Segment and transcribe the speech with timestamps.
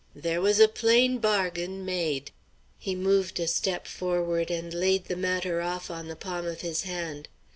[0.15, 2.31] "There was a plain bargain made."
[2.79, 6.81] He moved a step forward and laid the matter off on the palm of his
[6.81, 7.27] hand.